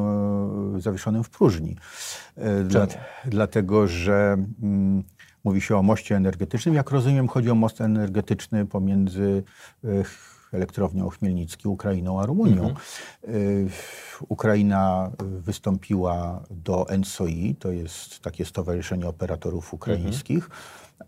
zawieszonym 0.81 1.25
w 1.25 1.31
próżni. 1.31 1.77
Dla, 2.65 2.87
dlatego, 3.25 3.89
że 3.89 4.37
mm, 4.63 5.03
mówi 5.47 5.61
się 5.61 5.77
o 5.77 5.83
moście 5.83 6.17
energetycznym. 6.17 6.75
Jak 6.75 6.91
rozumiem, 6.91 7.29
chodzi 7.29 7.51
o 7.51 7.55
most 7.55 7.81
energetyczny 7.81 8.67
pomiędzy 8.67 9.43
e, 9.85 9.89
elektrownią 10.53 11.09
Chmielnicki, 11.09 11.69
Ukrainą 11.69 12.21
a 12.21 12.27
Rumunią. 12.27 12.69
Mhm. 12.69 12.77
E, 13.25 13.31
Ukraina 14.29 15.11
wystąpiła 15.21 16.43
do 16.51 16.87
NSOI, 16.99 17.57
to 17.59 17.73
jest 17.73 18.21
takie 18.21 18.45
Stowarzyszenie 18.45 19.09
Operatorów 19.09 19.75
Ukraińskich, 19.75 20.45
mhm. 20.45 20.61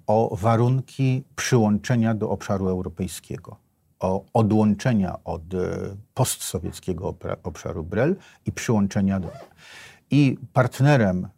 o 0.06 0.36
warunki 0.36 1.24
przyłączenia 1.36 2.14
do 2.14 2.30
obszaru 2.30 2.68
europejskiego 2.68 3.56
o 4.00 4.24
odłączenia 4.32 5.18
od 5.24 5.54
e, 5.54 5.56
postsowieckiego 6.14 7.14
obszaru 7.42 7.84
BREL 7.84 8.16
i 8.46 8.52
przyłączenia 8.52 9.20
do. 9.20 9.30
I 10.10 10.38
partnerem 10.52 11.28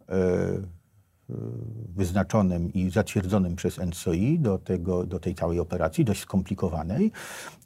wyznaczonym 2.01 2.73
i 2.73 2.89
zatwierdzonym 2.89 3.55
przez 3.55 3.77
NSOI 3.77 4.39
do, 4.39 4.57
tego, 4.57 5.05
do 5.05 5.19
tej 5.19 5.35
całej 5.35 5.59
operacji, 5.59 6.05
dość 6.05 6.21
skomplikowanej, 6.21 7.11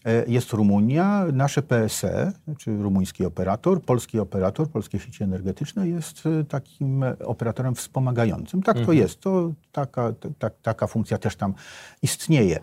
e, 0.05 0.25
jest 0.27 0.53
Rumunia. 0.53 1.25
Nasze 1.33 1.61
PSE, 1.61 2.31
czy 2.57 2.77
rumuński 2.77 3.25
operator, 3.25 3.81
polski 3.81 4.19
operator, 4.19 4.69
polskie 4.69 4.99
sieci 4.99 5.23
energetyczne 5.23 5.87
jest 5.87 6.23
e, 6.25 6.43
takim 6.43 7.03
operatorem 7.25 7.75
wspomagającym. 7.75 8.63
Tak 8.63 8.77
mhm. 8.77 8.85
to 8.85 8.93
jest. 8.93 9.19
To 9.19 9.51
taka, 9.71 10.13
ta, 10.39 10.49
taka 10.49 10.87
funkcja 10.87 11.17
też 11.17 11.35
tam 11.35 11.53
istnieje. 12.01 12.59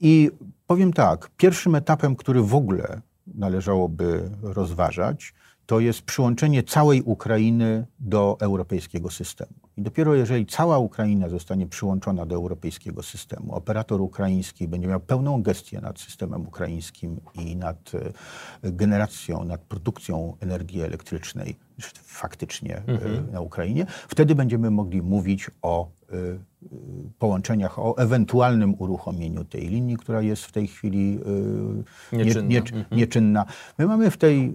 I 0.00 0.30
powiem 0.66 0.92
tak, 0.92 1.30
pierwszym 1.36 1.74
etapem, 1.74 2.16
który 2.16 2.42
w 2.42 2.54
ogóle 2.54 3.00
należałoby 3.34 4.30
rozważać, 4.42 5.34
to 5.66 5.80
jest 5.80 6.02
przyłączenie 6.02 6.62
całej 6.62 7.02
Ukrainy 7.02 7.86
do 8.00 8.36
europejskiego 8.40 9.10
systemu. 9.10 9.52
I 9.76 9.82
dopiero 9.82 10.14
jeżeli 10.14 10.46
cała 10.46 10.78
Ukraina 10.78 11.28
zostanie 11.28 11.66
przyłączona 11.66 12.26
do 12.26 12.34
europejskiego 12.34 13.02
systemu, 13.02 13.54
operator 13.54 14.00
ukraiński 14.00 14.68
będzie 14.68 14.88
miał 14.88 15.00
pełną 15.00 15.42
gestię 15.42 15.80
nad 15.80 16.00
systemem 16.00 16.46
ukraińskim 16.46 17.20
i 17.34 17.56
nad 17.56 17.92
e, 18.62 18.72
generacją, 18.72 19.44
nad 19.44 19.60
produkcją 19.60 20.36
energii 20.40 20.82
elektrycznej 20.82 21.56
faktycznie 22.02 22.76
e, 22.76 22.88
mhm. 22.88 23.32
na 23.32 23.40
Ukrainie, 23.40 23.86
wtedy 24.08 24.34
będziemy 24.34 24.70
mogli 24.70 25.02
mówić 25.02 25.50
o 25.62 25.88
e, 26.12 26.16
połączeniach, 27.18 27.78
o 27.78 27.98
ewentualnym 27.98 28.74
uruchomieniu 28.78 29.44
tej 29.44 29.68
linii, 29.68 29.96
która 29.96 30.22
jest 30.22 30.44
w 30.44 30.52
tej 30.52 30.68
chwili 30.68 31.18
nieczynna. 32.12 32.48
Nie, 32.48 32.54
nie, 32.54 32.58
mhm. 32.58 32.86
nieczynna. 32.92 33.44
My 33.78 33.86
mamy 33.86 34.10
w 34.10 34.16
tej, 34.16 34.54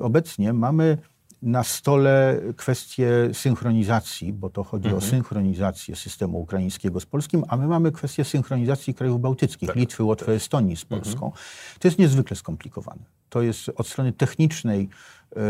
obecnie 0.00 0.52
mamy 0.52 0.98
na 1.42 1.64
stole 1.64 2.40
kwestię 2.56 3.10
synchronizacji, 3.32 4.32
bo 4.32 4.50
to 4.50 4.64
chodzi 4.64 4.88
mhm. 4.88 5.02
o 5.02 5.06
synchronizację 5.06 5.96
systemu 5.96 6.40
ukraińskiego 6.40 7.00
z 7.00 7.06
polskim, 7.06 7.44
a 7.48 7.56
my 7.56 7.66
mamy 7.66 7.92
kwestię 7.92 8.24
synchronizacji 8.24 8.94
krajów 8.94 9.20
bałtyckich, 9.20 9.68
tak, 9.68 9.76
Litwy, 9.76 10.04
Łotwy, 10.04 10.26
tak. 10.26 10.34
Estonii 10.34 10.76
z 10.76 10.84
Polską. 10.84 11.26
Mhm. 11.26 11.44
To 11.78 11.88
jest 11.88 11.98
niezwykle 11.98 12.36
skomplikowane. 12.36 13.02
To 13.28 13.42
jest 13.42 13.70
od 13.76 13.86
strony 13.86 14.12
technicznej, 14.12 14.88
yy, 15.36 15.42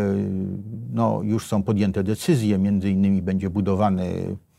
no, 0.93 1.21
już 1.23 1.47
są 1.47 1.63
podjęte 1.63 2.03
decyzje, 2.03 2.59
między 2.59 2.91
innymi 2.91 3.23
będzie 3.23 3.51
budowany 3.51 4.37
E, 4.37 4.50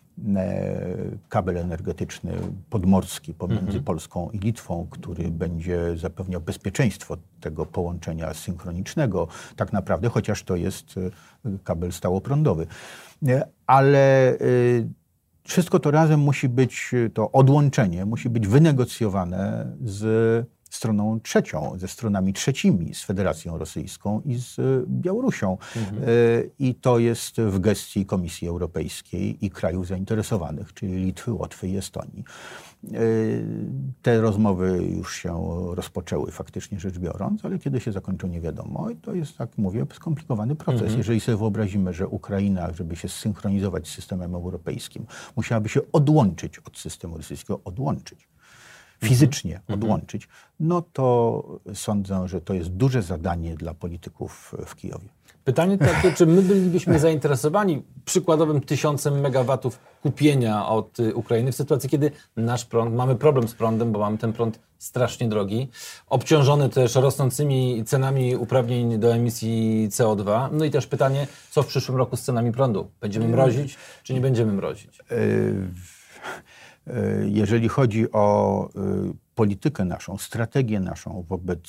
kabel 1.30 1.58
energetyczny 1.58 2.32
podmorski 2.70 3.34
pomiędzy 3.34 3.66
mhm. 3.66 3.84
Polską 3.84 4.30
i 4.30 4.40
Litwą, 4.40 4.88
który 4.90 5.32
będzie 5.32 5.98
zapewniał 5.98 6.42
bezpieczeństwo 6.42 7.18
tego 7.40 7.66
połączenia 7.66 8.34
synchronicznego, 8.34 9.28
tak 9.56 9.74
naprawdę, 9.74 10.10
chociaż 10.10 10.44
to 10.44 10.56
jest 10.56 10.96
e, 11.46 11.58
kabel 11.64 11.92
stałoprądowy. 11.92 12.68
E, 13.28 13.48
ale 13.68 14.38
wszystko 15.44 15.80
to 15.80 15.92
razem 15.92 16.20
musi 16.20 16.50
być, 16.50 16.92
to 17.14 17.32
odłączenie 17.32 18.06
musi 18.06 18.30
być 18.30 18.48
wynegocjowane 18.48 19.72
z 19.86 20.46
stroną 20.72 21.20
trzecią, 21.20 21.74
ze 21.78 21.88
stronami 21.88 22.34
trzecimi, 22.34 22.96
z 22.96 23.04
Federacją 23.04 23.58
Rosyjską 23.58 24.22
i 24.26 24.36
z 24.36 24.58
Białorusią. 24.88 25.58
Mhm. 25.76 26.04
I 26.60 26.76
to 26.76 27.00
jest 27.00 27.42
w 27.42 27.60
gestii 27.60 28.06
Komisji 28.06 28.48
Europejskiej 28.48 29.46
i 29.46 29.50
krajów 29.50 29.88
zainteresowanych, 29.88 30.74
czyli 30.74 30.94
Litwy, 30.94 31.34
Łotwy 31.34 31.68
i 31.68 31.78
Estonii. 31.78 32.24
Te 34.02 34.22
rozmowy 34.22 34.84
już 34.98 35.16
się 35.16 35.56
rozpoczęły 35.76 36.32
faktycznie 36.32 36.80
rzecz 36.80 37.00
biorąc, 37.00 37.46
ale 37.46 37.60
kiedy 37.60 37.80
się 37.80 37.92
zakończą 37.92 38.28
nie 38.28 38.42
wiadomo. 38.42 38.90
I 38.90 38.96
to 38.96 39.14
jest, 39.14 39.38
tak 39.38 39.58
mówię, 39.58 39.86
skomplikowany 39.94 40.56
proces. 40.56 40.82
Mhm. 40.82 40.98
Jeżeli 40.98 41.20
sobie 41.20 41.38
wyobrazimy, 41.38 41.94
że 41.94 42.08
Ukraina, 42.08 42.74
żeby 42.74 42.96
się 42.96 43.10
zsynchronizować 43.10 43.88
z 43.88 43.92
systemem 43.92 44.36
europejskim, 44.36 45.06
musiałaby 45.36 45.70
się 45.70 45.82
odłączyć 45.92 46.60
od 46.60 46.78
systemu 46.78 47.18
rosyjskiego, 47.18 47.60
odłączyć 47.66 48.28
fizycznie 49.04 49.56
mhm. 49.56 49.80
odłączyć, 49.80 50.28
no 50.60 50.84
to 50.94 51.44
sądzę, 51.74 52.28
że 52.28 52.42
to 52.42 52.54
jest 52.54 52.70
duże 52.70 53.02
zadanie 53.02 53.56
dla 53.56 53.74
polityków 53.74 54.56
w 54.66 54.76
Kijowie. 54.76 55.10
Pytanie 55.44 55.78
takie, 55.78 56.14
czy 56.14 56.26
my 56.26 56.42
bylibyśmy 56.42 57.00
zainteresowani 57.00 57.84
przykładowym 58.06 58.62
tysiącem 58.62 59.20
megawatów 59.20 59.80
kupienia 60.02 60.68
od 60.68 61.00
y, 61.00 61.16
Ukrainy 61.16 61.52
w 61.52 61.56
sytuacji, 61.56 61.90
kiedy 61.90 62.12
nasz 62.38 62.66
prąd, 62.66 62.96
mamy 62.96 63.16
problem 63.16 63.48
z 63.48 63.54
prądem, 63.54 63.92
bo 63.92 64.00
mamy 64.00 64.18
ten 64.18 64.34
prąd 64.34 64.60
strasznie 64.78 65.30
drogi, 65.30 65.70
obciążony 66.08 66.70
też 66.70 66.96
rosnącymi 66.96 67.84
cenami 67.86 68.36
uprawnień 68.36 69.00
do 69.00 69.14
emisji 69.14 69.88
CO2. 69.92 70.50
No 70.52 70.66
i 70.66 70.72
też 70.72 70.88
pytanie, 70.88 71.28
co 71.52 71.64
w 71.64 71.68
przyszłym 71.68 71.98
roku 71.98 72.18
z 72.18 72.22
cenami 72.22 72.52
prądu? 72.52 72.92
Będziemy 73.02 73.28
mrozić, 73.28 73.78
czy 74.04 74.14
nie 74.14 74.22
będziemy 74.22 74.54
mrozić? 74.54 75.00
Yy 75.12 75.72
jeżeli 77.26 77.70
chodzi 77.70 78.12
o 78.12 78.66
e, 78.66 78.70
politykę 79.36 79.86
naszą, 79.86 80.18
strategię 80.18 80.80
naszą 80.80 81.26
wobec 81.28 81.64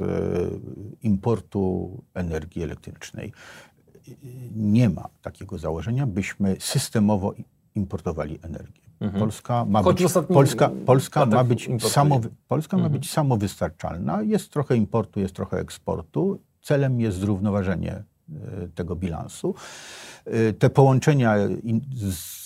e, 0.00 0.06
importu 1.02 1.90
energii 2.14 2.62
elektrycznej, 2.62 3.32
nie 4.56 4.90
ma 4.90 5.08
takiego 5.22 5.58
założenia, 5.58 6.06
byśmy 6.06 6.56
systemowo 6.60 7.34
importowali 7.74 8.38
energię. 8.42 8.82
Mhm. 9.00 9.20
Polska 9.20 9.64
ma 9.64 9.82
być, 9.82 10.02
Polska, 10.28 10.70
Polska 10.86 11.26
ma 11.26 11.44
być, 11.44 11.68
samo, 11.78 12.20
Polska 12.48 12.76
mhm. 12.76 12.92
ma 12.92 12.98
być 12.98 13.10
samowystarczalna. 13.10 14.22
Jest 14.22 14.50
trochę 14.50 14.76
importu, 14.76 15.20
jest 15.20 15.34
trochę 15.34 15.58
eksportu. 15.58 16.40
Celem 16.62 17.00
jest 17.00 17.18
zrównoważenie 17.18 18.02
tego 18.74 18.96
bilansu. 18.96 19.54
Y, 20.34 20.52
te 20.52 20.70
połączenia 20.70 21.36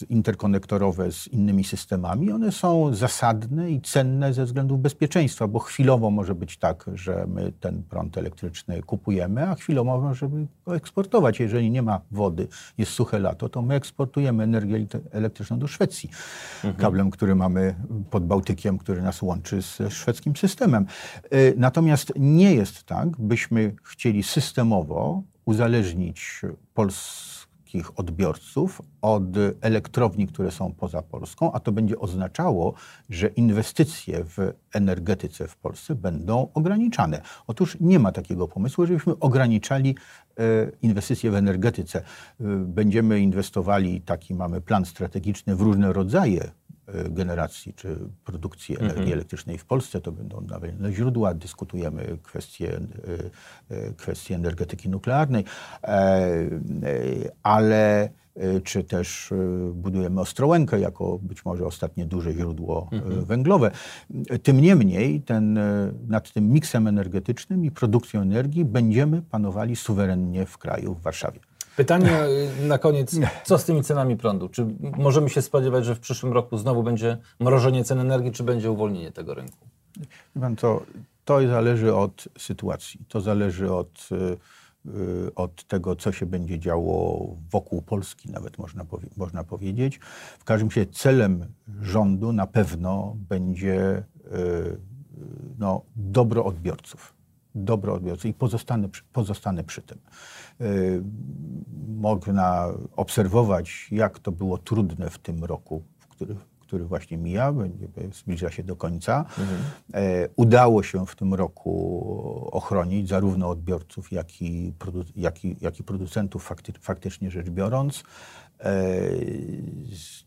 interkonektorowe 0.09 1.13
z 1.13 1.29
innymi 1.29 1.65
systemami, 1.65 2.33
one 2.33 2.53
są 2.53 2.95
zasadne 2.95 3.71
i 3.71 3.81
cenne 3.81 4.35
ze 4.35 4.45
względów 4.45 4.81
bezpieczeństwa, 4.81 5.49
bo 5.49 5.59
chwilowo 5.59 6.11
może 6.11 6.35
być 6.35 6.59
tak, 6.59 6.91
że 6.95 7.27
my 7.29 7.53
ten 7.61 7.83
prąd 7.83 8.19
elektryczny 8.19 8.83
kupujemy, 8.83 9.49
a 9.49 9.55
chwilowo 9.55 10.01
możemy 10.01 10.47
go 10.67 10.77
eksportować. 10.77 11.41
Jeżeli 11.41 11.71
nie 11.71 11.83
ma 11.83 12.01
wody, 12.11 12.49
jest 12.79 12.93
suche 12.93 13.19
lato, 13.19 13.49
to 13.49 13.63
my 13.63 13.75
eksportujemy 13.75 14.45
energię 14.45 14.87
elektryczną 15.11 15.59
do 15.59 15.67
Szwecji. 15.67 16.11
Mhm. 16.57 16.75
Kablem, 16.75 17.11
który 17.11 17.35
mamy 17.35 17.75
pod 18.11 18.27
Bałtykiem, 18.27 18.79
który 18.79 19.03
nas 19.03 19.23
łączy 19.23 19.63
z 19.63 19.93
szwedzkim 19.93 20.37
systemem. 20.37 20.87
Y, 21.35 21.55
natomiast 21.57 22.13
nie 22.17 22.55
jest 22.55 22.85
tak, 22.85 23.09
byśmy 23.19 23.75
chcieli 23.85 24.23
systemowo 24.23 25.23
uzależnić 25.51 26.43
polskich 26.75 27.99
odbiorców 27.99 28.83
od 29.03 29.23
elektrowni, 29.61 30.27
które 30.27 30.51
są 30.51 30.73
poza 30.73 31.03
Polską, 31.03 31.53
a 31.53 31.61
to 31.61 31.73
będzie 31.73 31.99
oznaczało, 31.99 32.75
że 33.09 33.29
inwestycje 33.29 34.25
w 34.25 34.39
energetyce 34.75 35.49
w 35.49 35.57
Polsce 35.57 35.95
będą 35.95 36.49
ograniczane. 36.55 37.23
Otóż 37.47 37.77
nie 37.81 37.99
ma 37.99 38.13
takiego 38.13 38.49
pomysłu, 38.49 38.87
żebyśmy 38.87 39.19
ograniczali 39.19 39.97
inwestycje 40.83 41.31
w 41.31 41.35
energetyce. 41.35 41.99
E, 41.99 42.05
będziemy 42.57 43.21
inwestowali, 43.21 44.01
taki 44.01 44.35
mamy 44.35 44.61
plan 44.61 44.85
strategiczny 44.85 45.57
w 45.57 45.61
różne 45.61 45.93
rodzaje 45.93 46.51
E, 46.95 47.11
generacji 47.11 47.75
czy 47.75 47.97
produkcji 48.25 48.77
energii 48.79 48.99
mhm. 48.99 49.13
elektrycznej 49.13 49.59
w 49.59 49.65
Polsce. 49.65 50.01
To 50.01 50.13
będą 50.13 50.41
nowe 50.41 50.73
źródła. 50.93 51.35
Dyskutujemy 51.35 52.19
kwestie, 52.23 52.81
e, 53.71 53.77
e, 53.77 53.93
kwestie 53.93 54.35
energetyki 54.35 54.89
nuklearnej, 54.89 55.45
ale 57.43 58.09
czy 58.65 58.85
też 58.85 59.33
budujemy 59.75 60.21
Ostrołękę 60.21 60.81
jako 60.81 61.19
być 61.23 61.45
może 61.45 61.67
ostatnie 61.67 62.07
duże 62.07 62.33
źródło 62.33 62.89
mhm. 62.93 63.25
węglowe. 63.25 63.71
Tym 64.43 64.61
niemniej 64.61 65.21
ten, 65.21 65.59
nad 66.09 66.33
tym 66.33 66.53
miksem 66.53 66.87
energetycznym 66.87 67.65
i 67.65 67.71
produkcją 67.71 68.21
energii 68.21 68.65
będziemy 68.65 69.23
panowali 69.23 69.77
suwerennie 69.77 70.47
w 70.47 70.59
kraju, 70.59 70.95
w 70.95 71.03
Warszawie. 71.03 71.41
Pytanie 71.77 72.11
na 72.73 72.79
koniec, 72.79 73.17
co 73.45 73.59
z 73.59 73.65
tymi 73.65 73.83
cenami 73.83 74.17
prądu? 74.17 74.49
Czy 74.49 74.67
możemy 74.81 75.31
się 75.31 75.43
spodziewać, 75.43 75.85
że 75.85 75.95
w 75.95 76.01
przyszłym 76.01 76.33
roku 76.33 76.59
znowu 76.59 76.83
będzie 76.83 77.17
mrożenie 77.41 77.85
cen 77.85 77.99
energii, 77.99 78.33
czy 78.33 78.45
będzie 78.45 78.71
uwolnienie 78.71 79.13
tego 79.13 79.35
rynku? 79.35 79.67
Pan, 80.41 80.57
to, 80.57 80.83
to 81.25 81.49
zależy 81.49 81.95
od 81.95 82.29
sytuacji. 82.39 83.01
To 83.09 83.21
zależy 83.21 83.73
od, 83.73 84.09
od 85.37 85.65
tego, 85.65 85.97
co 85.97 86.13
się 86.13 86.27
będzie 86.27 86.59
działo 86.59 87.27
wokół 87.51 87.83
Polski, 87.83 88.31
nawet 88.31 88.59
można, 88.59 88.85
powie, 88.85 89.09
można 89.17 89.45
powiedzieć. 89.45 90.01
W 90.39 90.45
każdym 90.45 90.69
razie 90.69 90.87
celem 90.87 91.47
rządu 91.81 92.33
na 92.33 92.47
pewno 92.47 93.17
będzie 93.29 94.05
no, 95.59 95.83
dobro 95.97 96.45
odbiorców 96.45 97.21
dobro 97.55 97.95
odbiorcy 97.95 98.29
i 98.29 98.35
pozostanę, 98.35 98.89
pozostanę 99.13 99.65
przy 99.65 99.83
tym. 99.83 99.99
Y, 100.61 101.03
można 101.89 102.67
obserwować, 102.97 103.89
jak 103.91 104.19
to 104.19 104.33
było 104.33 104.59
trudne 104.59 105.11
w 105.11 105.19
tym 105.19 105.45
roku, 105.45 105.83
w 105.99 106.09
który, 106.09 106.37
który 106.71 106.85
właśnie 106.85 107.17
mija, 107.19 107.55
zbliża 108.13 108.51
się 108.51 108.63
do 108.63 108.77
końca. 108.77 109.19
Mhm. 109.19 109.61
E, 109.95 110.29
udało 110.37 110.83
się 110.83 111.07
w 111.07 111.17
tym 111.17 111.35
roku 111.35 112.49
ochronić 112.53 113.09
zarówno 113.09 113.49
odbiorców, 113.49 114.13
jak 114.13 114.43
i, 114.43 114.73
jak 115.17 115.45
i, 115.45 115.57
jak 115.61 115.81
i 115.81 115.83
producentów 115.83 116.45
fakty, 116.45 116.73
faktycznie 116.81 117.31
rzecz 117.31 117.51
biorąc. 117.51 118.05
E, 118.61 118.73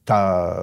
ta 0.05 0.55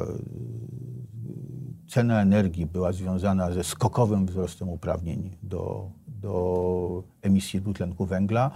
cena 1.88 2.22
energii 2.22 2.66
była 2.66 2.92
związana 2.92 3.52
ze 3.52 3.64
skokowym 3.64 4.26
wzrostem 4.26 4.68
uprawnień 4.68 5.36
do 5.42 5.90
do 6.08 7.02
emisji 7.22 7.60
dwutlenku 7.60 8.06
węgla. 8.06 8.50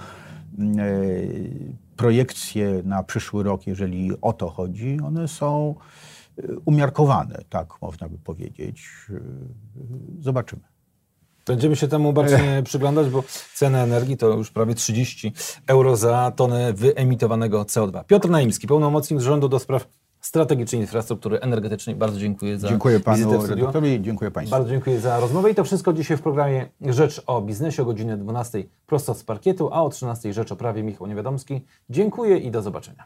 Mm, 0.58 0.78
e, 0.78 0.82
projekcje 1.96 2.82
na 2.84 3.02
przyszły 3.02 3.42
rok, 3.42 3.66
jeżeli 3.66 4.10
o 4.20 4.32
to 4.32 4.50
chodzi, 4.50 4.98
one 5.06 5.28
są 5.28 5.74
umiarkowane, 6.64 7.44
tak 7.48 7.82
można 7.82 8.08
by 8.08 8.18
powiedzieć. 8.18 8.86
E, 9.10 9.20
zobaczymy. 10.20 10.62
Będziemy 11.46 11.76
się 11.76 11.88
temu 11.88 12.12
bardziej 12.12 12.38
przyglądać, 12.64 13.08
bo 13.08 13.24
cena 13.54 13.82
energii 13.82 14.16
to 14.16 14.28
już 14.28 14.50
prawie 14.50 14.74
30 14.74 15.32
euro 15.66 15.96
za 15.96 16.32
tonę 16.36 16.72
wyemitowanego 16.72 17.62
CO2. 17.62 18.04
Piotr 18.04 18.30
Naimski, 18.30 18.66
pełnomocnik 18.66 19.20
rządu 19.20 19.48
do 19.48 19.58
spraw 19.58 19.86
strategicznej 20.24 20.80
infrastruktury 20.80 21.40
energetycznej. 21.40 21.96
Bardzo 21.96 22.20
dziękuję 22.20 22.58
za 22.58 22.68
Dziękuję 22.68 23.00
panu 23.00 23.46
redaktorowi, 23.46 24.02
dziękuję 24.02 24.30
państwu. 24.30 24.56
Bardzo 24.56 24.70
dziękuję 24.70 25.00
za 25.00 25.20
rozmowę 25.20 25.50
i 25.50 25.54
to 25.54 25.64
wszystko 25.64 25.92
dzisiaj 25.92 26.16
w 26.16 26.22
programie 26.22 26.68
Rzecz 26.80 27.22
o 27.26 27.42
biznesie 27.42 27.82
o 27.82 27.84
godzinie 27.84 28.16
12 28.16 28.64
prosto 28.86 29.14
z 29.14 29.24
parkietu, 29.24 29.70
a 29.72 29.82
o 29.82 29.88
13 29.88 30.32
Rzecz 30.32 30.52
o 30.52 30.56
prawie 30.56 30.82
Michał 30.82 31.06
Niewiadomski. 31.06 31.60
Dziękuję 31.90 32.38
i 32.38 32.50
do 32.50 32.62
zobaczenia. 32.62 33.02